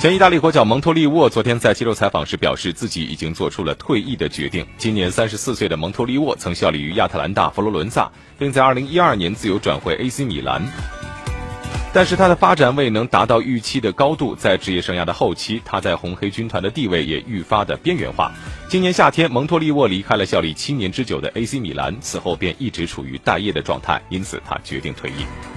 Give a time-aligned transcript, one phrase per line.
[0.00, 10.62] 前意大利国脚蒙托利沃昨天在接受采访时表示自己已经做出了退役的决定今年三十四岁的蒙托利沃曾效力于亚特兰大佛罗伦萨并在二零一二年自由转会 ac 米兰。
[11.92, 18.32] 但是他的发展未能达到预期的高度在职业生涯的后期他在红黑军团的地位也愈发的边缘化。
[18.70, 25.50] 今年夏天蒙托利沃离开了效力七年之久的 ac 米兰此后便一直处于待业的状态因此他决定退役。